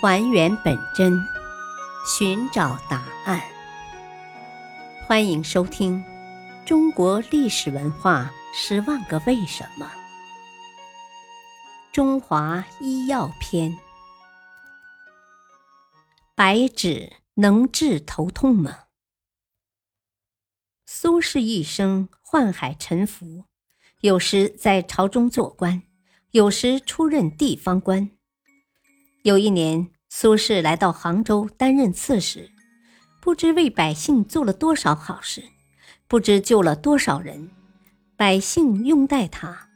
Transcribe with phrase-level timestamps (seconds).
[0.00, 1.12] 还原本真，
[2.06, 3.42] 寻找答案。
[5.04, 5.98] 欢迎收听
[6.64, 9.86] 《中国历史文化十万个为什么》
[11.90, 13.72] 《中华医药篇》。
[16.36, 18.84] 白芷能治头痛吗？
[20.86, 23.46] 苏轼一生宦海沉浮，
[24.02, 25.82] 有时在朝中做官，
[26.30, 28.12] 有时出任地方官。
[29.28, 32.50] 有一年，苏轼来到杭州担任刺史，
[33.20, 35.44] 不知为百姓做了多少好事，
[36.06, 37.50] 不知救了多少人，
[38.16, 39.68] 百姓拥戴他，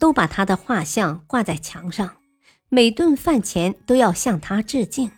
[0.00, 2.16] 都把他的画像挂在墙上，
[2.68, 5.12] 每顿饭前都要向他致敬。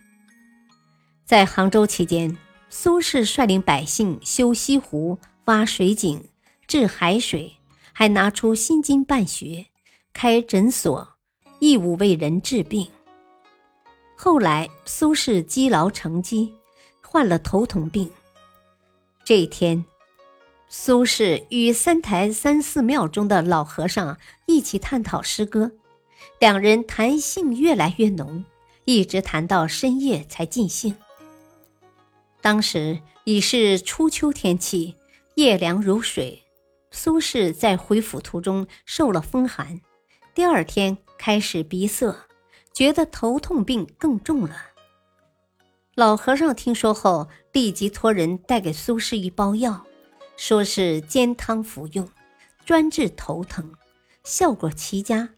[1.24, 2.36] 在杭州期间，
[2.68, 6.28] 苏轼率领百姓修西湖、挖水井、
[6.66, 7.56] 治海水，
[7.94, 9.68] 还拿出薪金办学、
[10.12, 11.16] 开诊所，
[11.60, 12.86] 义务为人治病。
[14.23, 16.52] 后来，苏轼积劳成疾，
[17.01, 18.10] 患了头痛病。
[19.24, 19.82] 这一天，
[20.68, 25.73] 苏轼与三台三寺庙中的老和尚一起探讨诗歌，
[26.38, 28.45] 两人谈兴越来越浓，
[28.85, 30.95] 一直谈到深夜才尽兴。
[32.43, 34.96] 当时已是初秋天气，
[35.37, 36.43] 夜凉如水。
[36.90, 39.80] 苏轼在回府途中受了风寒，
[40.34, 42.15] 第二天开始鼻塞。
[42.73, 44.57] 觉得头痛病更重了。
[45.95, 49.85] 老和尚听说后，立即托人带给苏轼一包药，
[50.37, 52.09] 说是煎汤服用，
[52.65, 53.74] 专治头疼，
[54.24, 55.29] 效果奇佳。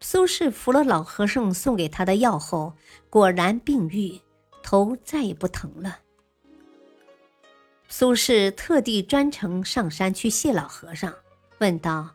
[0.00, 2.74] 苏轼服了老和尚送给他的药后，
[3.10, 4.18] 果然病愈，
[4.62, 5.98] 头再也不疼了。
[7.88, 11.12] 苏轼特地专程上山去谢老和尚，
[11.58, 12.08] 问道：“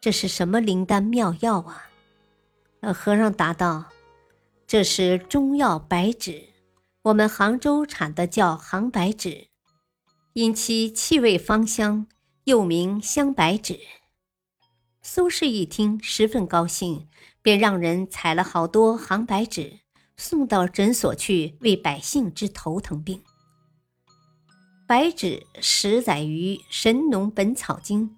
[0.00, 1.86] 这是什么灵丹妙药啊？”
[2.80, 3.84] 老和尚答道
[4.66, 6.48] ：“这是中药白芷，
[7.02, 9.48] 我们杭州产的叫杭白芷，
[10.32, 12.06] 因其气味芳香，
[12.44, 13.78] 又名香白芷。”
[15.02, 17.06] 苏轼一听，十分高兴，
[17.42, 19.80] 便让人采了好多杭白芷，
[20.16, 23.22] 送到诊所去为百姓治头疼病。
[24.86, 28.08] 白芷始载于《神农本草经》，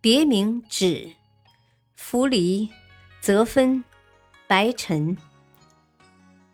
[0.00, 1.12] 别名芷、
[1.98, 2.66] 茯苓、
[3.20, 3.84] 泽酚。
[4.50, 5.16] 白陈、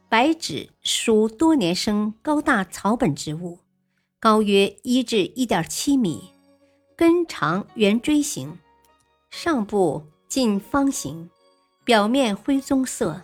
[0.06, 3.60] 白芷属多年生高大草本植物，
[4.20, 6.34] 高约一至一点七米，
[6.94, 8.58] 根长圆锥形，
[9.30, 11.30] 上部近方形，
[11.84, 13.22] 表面灰棕色，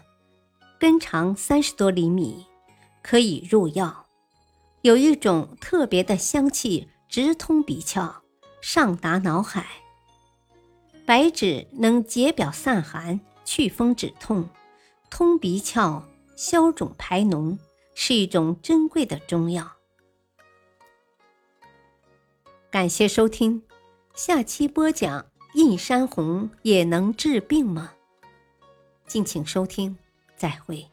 [0.78, 2.46] 根长三十多厘米，
[3.02, 4.06] 可以入药。
[4.80, 8.10] 有一种特别的香气，直通鼻窍，
[8.62, 9.66] 上达脑海。
[11.04, 14.48] 白芷能解表散寒，祛风止痛。
[15.14, 16.02] 通鼻窍、
[16.36, 17.58] 消肿排脓，
[17.94, 19.70] 是一种珍贵的中药。
[22.70, 23.62] 感谢收听，
[24.14, 27.92] 下期播讲映山红也能治病吗？
[29.06, 29.98] 敬请收听，
[30.34, 30.88] 再会。